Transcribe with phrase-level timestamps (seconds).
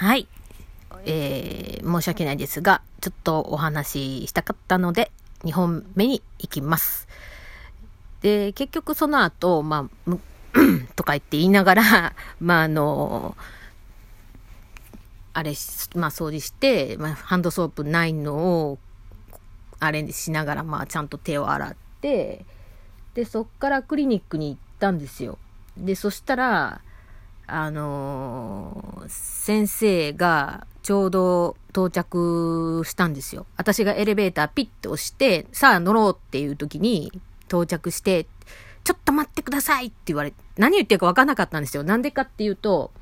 [0.00, 0.26] はい。
[1.04, 5.12] えー、申し訳ないですが、ちょっとお話ししたかったので、
[5.44, 7.06] 2本目に行きます。
[8.22, 10.16] で、結局その後、まあ、
[10.96, 13.36] とか言って言いながら、 まあ、あの、
[15.34, 15.50] あれ、
[15.94, 18.78] まあ、掃除して、まあ、ハンドソープないのを、
[19.80, 22.46] あれにしながら、まあ、ちゃんと手を洗って、
[23.12, 25.36] で、そっからクリニックに行ったんですよ。
[25.76, 26.80] で、そしたら、
[27.52, 33.46] あのー、先生がちょうど到着したんですよ。
[33.56, 37.12] 私がエレベーターピッと押して、さあ乗ろうっていう時に
[37.48, 38.26] 到着して、
[38.84, 41.82] ちょっと待ってくださいって言われ、何言ってるか分かんなかったんですよ。
[41.82, 42.92] なんでかっていうと、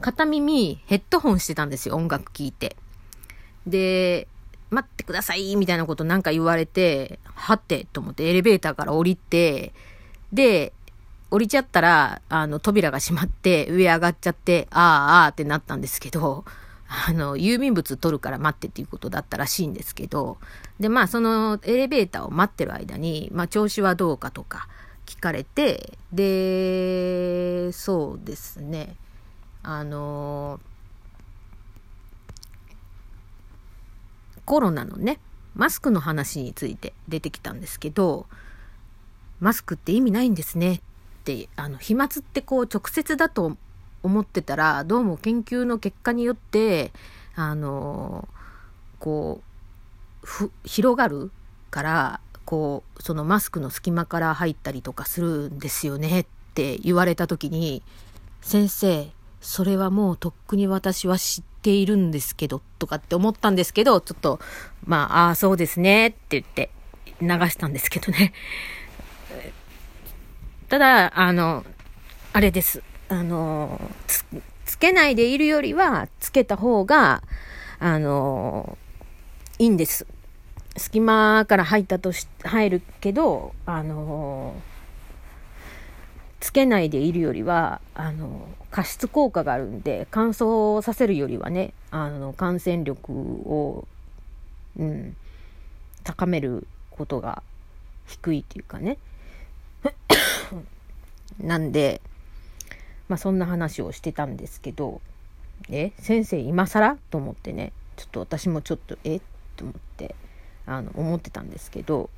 [0.00, 2.76] 片耳ヘッドホンしてたんですよ、音楽聴いて。
[3.66, 4.28] で、
[4.70, 9.72] 待ってくださいみたいなことなんか言われて、はてと思ってエレベーターから降りて、
[10.32, 10.72] で、
[11.30, 14.82] 降りちゃったら、あの、扉が閉まって、上上がっちゃって、ああ、
[15.22, 16.44] ああってなったんですけど、
[16.88, 20.38] あの、郵便物取るから待ってっていうことだったらしいんですけど、
[20.80, 24.68] で、まあ、そのエレベーターを待ってる間に、まあ、調子はどうかとか
[25.04, 28.96] 聞かれて、で、そうですね、
[29.62, 30.60] あの、
[34.46, 35.20] コロナのね、
[35.54, 38.26] マスクの話について出てきたんですけど、
[39.40, 40.80] マスクって意味ないんですねっ
[41.28, 43.58] てあの飛沫ってこう直接だと
[44.02, 46.90] 思ってたらどうも研究の結果によって
[47.34, 48.26] あの
[48.98, 51.30] こう広がる
[51.70, 57.82] からこうそのマスクの隙間から入ったりとかするんですよねって言われた時に
[58.40, 59.10] 先生
[59.42, 64.40] それはもうとっくに私は知っているんですけどとかって思ったんですけどちょっと
[64.86, 66.70] まあああそうですねって言って
[67.20, 68.32] 流したんですけどね。
[70.68, 71.64] ただ、あの、
[72.34, 72.82] あれです。
[73.08, 74.22] あの、つ、
[74.66, 77.22] つけないでいるよりは、つけた方が、
[77.78, 78.76] あの、
[79.58, 80.06] いいんです。
[80.76, 84.54] 隙間から入ったとし、入るけど、あの、
[86.38, 93.88] つけないでいるよりは、あの、加湿効果があるんで、乾燥させるよりはね、あの、感染力を、
[94.78, 95.16] うん、
[96.04, 97.42] 高めることが
[98.06, 98.98] 低いっていうかね。
[101.40, 102.00] なんで、
[103.08, 105.00] まあそんな話をしてたんですけど、
[105.70, 106.96] え、先生今更？
[107.10, 109.20] と思ってね、ちょっと私もちょっと、え？
[109.56, 110.14] と思って、
[110.66, 112.10] あの、思ってたんですけど、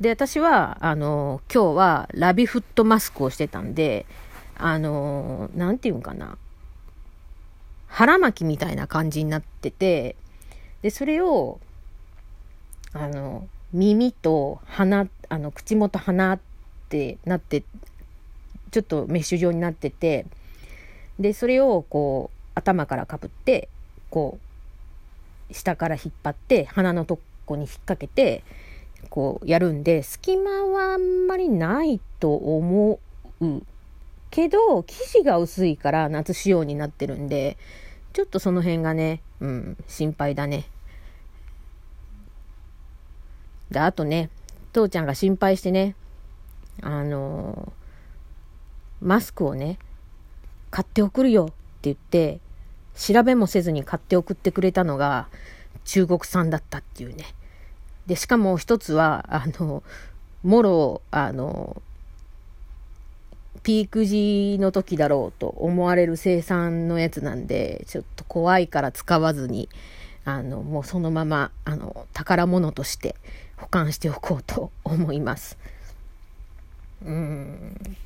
[0.00, 4.06] で、私は、あの、今日はラビフットマスクをしてたんで、
[4.58, 6.38] あの、なんていうんかな、
[7.86, 10.16] 腹巻きみたいな感じになってて、
[10.82, 11.60] で、それを、
[12.92, 16.38] あの、耳と鼻、あの、口元鼻
[16.86, 17.64] ってなって
[18.70, 20.26] ちょっとメッシュ状になってて
[21.18, 23.68] でそれをこう頭からかぶって
[24.10, 24.38] こ
[25.50, 28.44] う下から引っ張って鼻のとこに引っ掛けて
[29.10, 33.00] こうやるんで隙間はあんまりないと思
[33.40, 33.62] う
[34.30, 37.56] けど生地が薄いから夏仕様になってるんで
[38.16, 40.64] ちょっとその辺がね、うん、心配だね。
[43.70, 44.30] で、あとね、
[44.72, 45.94] 父ちゃんが心配してね、
[46.82, 47.72] あの
[49.00, 49.78] マスクをね、
[50.70, 52.40] 買って送るよって言って、
[52.94, 55.28] 調べもせずに買って送ってくれたのが
[55.84, 57.24] 中国産だったっていうね。
[58.06, 59.82] で、しかも一つは、あの、
[60.42, 61.82] もろ、あの、
[63.62, 69.68] ピーク時の時だろうと思われる生産のやつなんで、ちょっと怖いから使わずに、
[70.24, 73.16] あの、もうそのまま、あの、宝物として
[73.56, 75.58] 保管しておこうと思います。
[77.04, 77.96] うん。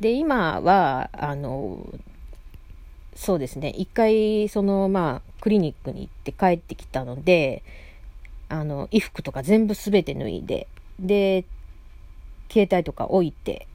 [0.00, 1.78] で、今は、あの、
[3.14, 7.62] そうですね、一回、その、まあ、クリニックに行って帰ってきたので、
[8.48, 10.66] あの、衣服とか全部すべて脱いで、
[10.98, 11.44] で、
[12.50, 13.66] 携帯とか置いて、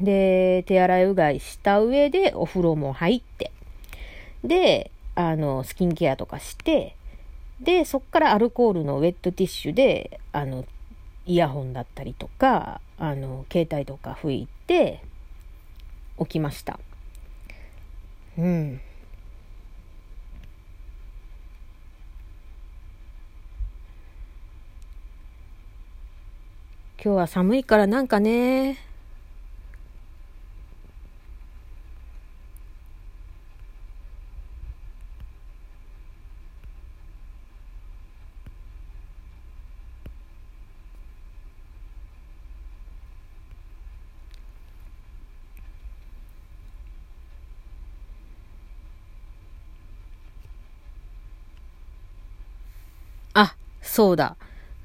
[0.00, 3.50] で、手洗いうがいした上でお風呂も入って、
[4.44, 6.96] で、あの、スキンケアとかして、
[7.60, 10.64] で、そっからアルコールのウェットティッシュで、あの、
[11.26, 15.02] イヤホンだったりとか、あの、携帯とか拭いて、
[16.18, 16.78] 起きました。
[18.38, 18.80] うん。
[27.04, 28.78] 今日は寒いからなんかね、
[53.92, 54.36] そうだ。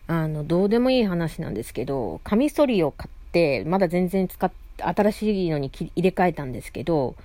[0.07, 7.15] あの、どうでもいい話なんですけど、カミソリを買って、まだ全然使っ、新しいのに入れ替えたんですけど、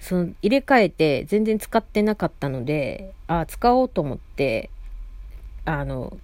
[0.00, 4.70] その入れ替えて全然使ってなかったので、あ使おうと思って、
[5.66, 6.16] あの、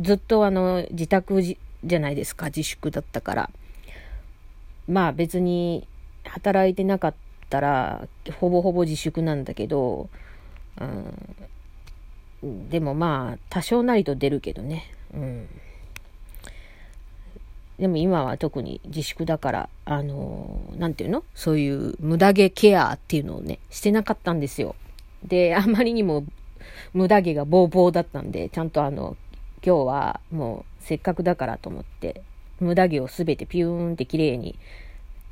[0.00, 3.50] ずっとあの、自宅じゃないですか、自粛だったから。
[4.86, 5.84] まあ別に
[6.22, 7.14] 働いてなかっ
[7.48, 8.06] たら、
[8.38, 10.08] ほぼほぼ自粛なんだけど、
[10.80, 11.36] うん、
[12.42, 14.92] でもまあ、多少なりと出るけどね。
[15.12, 15.48] うん。
[17.78, 21.24] でも今は特に自粛だから、あのー、なんていうの？
[21.34, 24.74] そういう無駄毛ケアっていうのをね、してなかったんですよ。
[25.24, 26.24] で、あまりにも
[26.92, 29.16] 無駄毛がボーボーだったんで、ちゃんとあの、
[29.64, 32.22] 今日はもうせっかくだからと思って、
[32.58, 34.58] 無駄毛をすべてピューンって綺麗に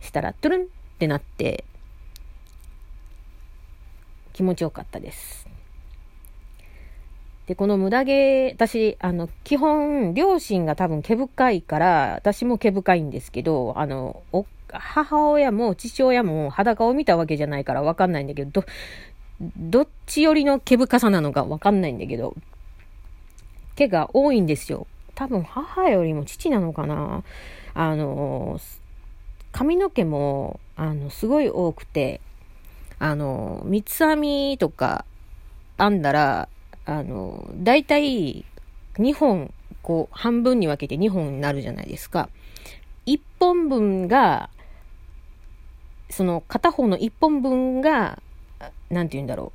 [0.01, 0.65] したら、トゥルンっ
[0.99, 1.65] てなって、
[4.33, 5.47] 気持ちよかったです。
[7.49, 14.23] で、この無駄毛、私、あの、基本、両親が多分毛深いから、私も毛深いんですけど、あの、
[14.71, 18.67] 母親も父親も裸を見たわけじゃないからわかんないんだけど、ど、
[19.57, 22.37] どっち寄りの毛深さなのかわかんないんだけど、
[23.77, 24.87] 毛が多いんですよ。
[25.15, 27.25] 多分母よりも父なのかな。
[27.73, 28.61] あの、
[29.53, 32.21] 髪の毛も、あの、すごい多くて、
[32.99, 35.07] あの、三つ編みとか
[35.79, 36.51] 編んだら、
[36.89, 38.47] あの、大体
[38.97, 39.53] 2本、
[39.83, 42.31] こう、半分に分けて2本になるじゃないですか。
[43.05, 44.49] 1本分が、
[46.09, 48.23] その片方の1本分が、
[48.89, 49.53] なんて言うんだろ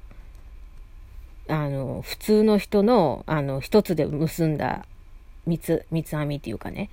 [1.49, 1.51] う。
[1.51, 4.85] あの、普通の人の、あの、一つで結んだ
[5.47, 6.91] 三つ、三つ編みっていうかね。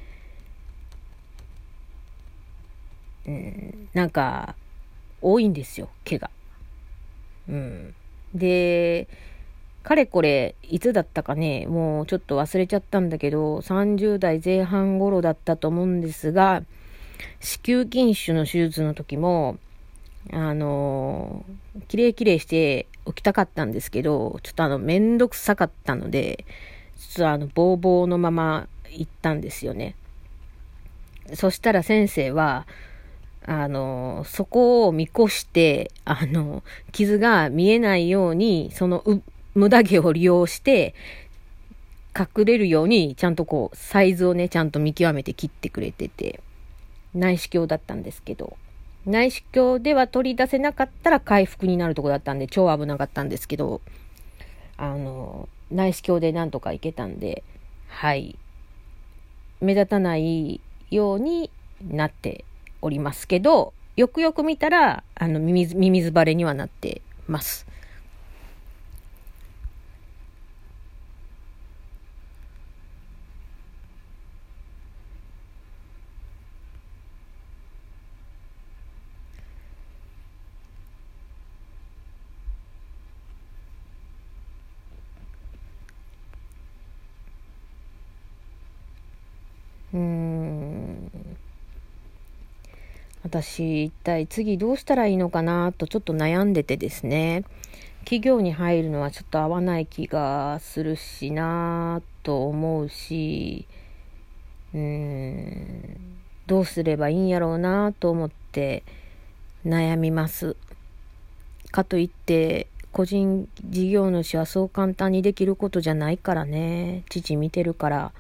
[3.27, 4.55] うん、なんか、
[5.21, 6.31] 多いんですよ、毛が。
[7.47, 7.95] うん。
[8.35, 9.07] で、
[9.83, 16.63] かれこれ、いつだったかね、もうちょっと忘れちゃったんだけど、30代前半頃だったと思うんですが、
[17.41, 19.59] 子宮筋腫の手術の時も、
[20.33, 26.45] あのー、きれいきれいしておきたかったんですけど、ちょっとあの、めんどくさかったので、
[26.99, 29.97] ちょっとあの、ボーボーのまま行ったんですよね。
[31.35, 32.67] そしたら先生は、
[33.47, 36.63] あの、そこを見越して、あの、
[36.93, 39.03] 傷が見えないように、その
[39.61, 40.95] 無駄毛を利用して、
[42.19, 46.41] 隠れるように、ちゃんとこう、サイズをね、ちゃんと見極めて切ってくれてて、
[47.15, 48.57] 内視鏡だったんですけど、
[49.05, 53.83] 内視鏡では取り出せなかったら回復になるとこだったんで、超危なかったんですけど、
[54.79, 57.45] あの、内視鏡でなんとかいけたんで、
[57.89, 58.37] はい。
[59.61, 60.61] 目立たない
[60.91, 61.51] ように
[61.87, 62.47] なって
[62.81, 67.70] おりますけど、よくよく見たら、あの、ミミズ、ミミズバレにはなってます。
[89.93, 91.11] うーん。
[93.23, 97.45] 私、一体次どうしたらいいのかなとちょっと悩んでてですね。
[98.01, 103.67] 企業に入るのはちょっと合わない気がするしなと思うし、
[104.73, 108.85] うーん、どうすればいいんやろうなと思って
[109.67, 110.57] 悩みます。
[111.71, 117.05] かといって、個人事業主はそう簡単にできることじゃないからね。
[117.11, 118.13] 父見てるから。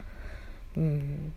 [0.77, 1.33] うん。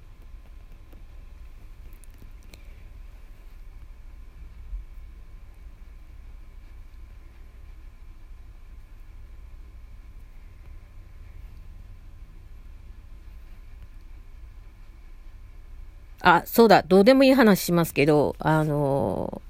[16.24, 19.42] あ、そうだ、どうでもいい話しますけど、あの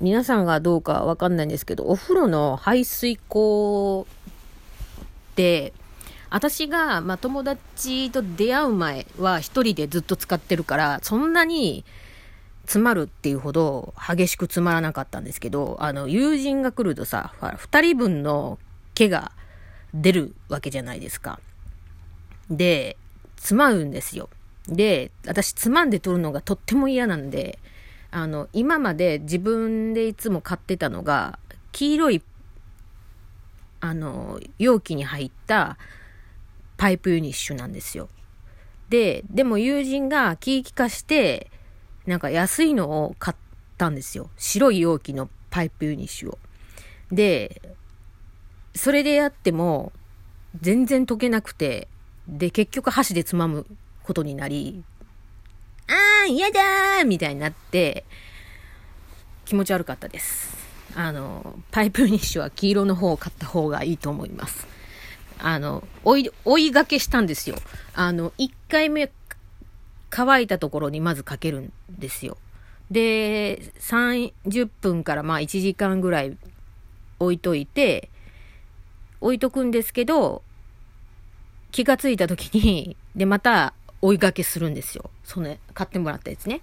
[0.00, 4.06] ー、皆さんがどうかわかんないんですけど、お風呂の排水口
[5.32, 5.72] って、
[6.28, 11.86] 私が、まあ、友達と出会う前は一人でずっと使ってるから、そんなに
[12.64, 18.58] 詰まるっていうほど激しく詰まらなかったんですけど、あの、友人が来るとさ、二人分の
[18.92, 19.32] 毛が
[19.94, 21.40] 出るわけじゃないですか。
[22.50, 22.98] で、
[23.36, 24.28] 詰まるんですよ。
[24.68, 27.58] で、私つまんで取るのがとっても嫌なんで、
[28.10, 31.38] あの、今まで自分でいつも買ってたのが、
[31.72, 32.22] 黄色い、
[33.80, 35.78] あの、容器に入った
[36.76, 38.08] パイプユニッシュなんですよ。
[38.88, 41.50] で、でも友人が気利かして、
[42.06, 43.36] なんか安いのを買っ
[43.76, 44.30] たんですよ。
[44.36, 46.38] 白い容器のパイプユニッシュを。
[47.10, 47.60] で、
[48.74, 49.92] それでやっても
[50.60, 51.88] 全然溶けなくて、
[52.26, 53.66] で、結局箸でつまむ
[54.08, 54.82] ことになり、
[55.86, 58.06] あー、嫌だーみたいになって、
[59.44, 60.56] 気持ち悪かったです。
[60.96, 64.66] あの、パイプニッシュは黄色の方を買った方がいいと思います。
[65.38, 67.56] あの、追い、追いがけしたんですよ。
[67.92, 69.12] あの、1回目、
[70.08, 72.38] 乾いたところにまずかけるんですよ。
[72.90, 76.38] で、30分からまあ1時間ぐらい
[77.18, 78.08] 置いといて、
[79.20, 80.42] 置いとくんですけど、
[81.72, 85.10] 気がついた時に、で、また追いがけするんですよ。
[85.24, 86.60] その、買ってもらったやつね。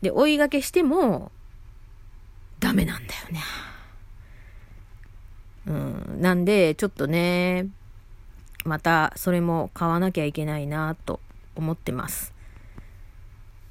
[0.00, 1.30] で、追いがけしても、
[2.58, 3.40] ダメなんだよね。
[5.66, 6.20] うん。
[6.20, 7.68] なんで、ちょっとね、
[8.64, 11.20] またそれも買わなきゃいけないなと
[11.56, 12.32] 思ってます。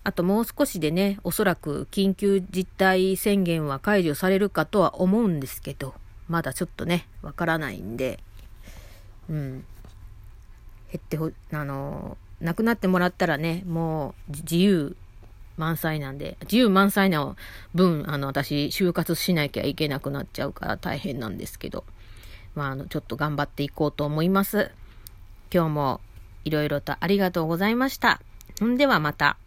[0.03, 5.93] あともう少しでね、おそらく緊急事態宣言は解除されるかとは思うんですけど、
[6.27, 8.19] まだちょっとね、わからないんで、
[9.29, 9.63] うん。
[10.91, 14.95] 減ってほ、あの、亡くなってもらったらね、もう自由
[15.57, 17.35] 満載なんで、自由満載な
[17.73, 21.83] 分、あの、私、就活しなきゃいけなくなっちゃうから大変なんですけど、
[22.55, 24.71] まあ、あの、ちょっと頑張っていこうと思います。
[25.53, 26.01] 今日も
[26.45, 28.21] いろいろとありがとうございました。
[28.63, 29.37] んではまた。